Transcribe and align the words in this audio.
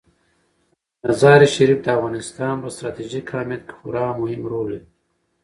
مزارشریف 1.05 1.79
د 1.83 1.87
افغانستان 1.97 2.53
په 2.61 2.67
ستراتیژیک 2.75 3.25
اهمیت 3.33 3.61
کې 3.67 3.73
خورا 3.77 4.07
مهم 4.19 4.41
رول 4.51 4.65
لري. 4.71 4.81